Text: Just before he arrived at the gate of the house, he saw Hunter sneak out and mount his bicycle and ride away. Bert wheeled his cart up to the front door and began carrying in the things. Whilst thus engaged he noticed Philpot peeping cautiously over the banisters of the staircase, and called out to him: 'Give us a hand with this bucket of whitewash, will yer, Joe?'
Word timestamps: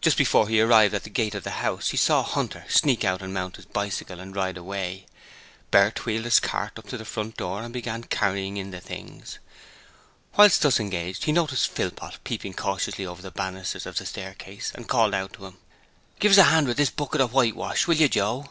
Just 0.00 0.16
before 0.18 0.48
he 0.48 0.60
arrived 0.60 0.94
at 0.94 1.04
the 1.04 1.10
gate 1.10 1.32
of 1.36 1.44
the 1.44 1.62
house, 1.62 1.90
he 1.90 1.96
saw 1.96 2.24
Hunter 2.24 2.64
sneak 2.68 3.04
out 3.04 3.22
and 3.22 3.32
mount 3.32 3.54
his 3.54 3.66
bicycle 3.66 4.18
and 4.18 4.34
ride 4.34 4.56
away. 4.56 5.06
Bert 5.70 6.04
wheeled 6.04 6.24
his 6.24 6.40
cart 6.40 6.76
up 6.76 6.88
to 6.88 6.96
the 6.98 7.04
front 7.04 7.36
door 7.36 7.62
and 7.62 7.72
began 7.72 8.02
carrying 8.02 8.56
in 8.56 8.72
the 8.72 8.80
things. 8.80 9.38
Whilst 10.36 10.60
thus 10.62 10.80
engaged 10.80 11.22
he 11.26 11.30
noticed 11.30 11.68
Philpot 11.68 12.18
peeping 12.24 12.54
cautiously 12.54 13.06
over 13.06 13.22
the 13.22 13.30
banisters 13.30 13.86
of 13.86 13.96
the 13.96 14.06
staircase, 14.06 14.72
and 14.74 14.88
called 14.88 15.14
out 15.14 15.34
to 15.34 15.46
him: 15.46 15.58
'Give 16.18 16.32
us 16.32 16.38
a 16.38 16.42
hand 16.42 16.66
with 16.66 16.76
this 16.76 16.90
bucket 16.90 17.20
of 17.20 17.32
whitewash, 17.32 17.86
will 17.86 17.94
yer, 17.94 18.08
Joe?' 18.08 18.50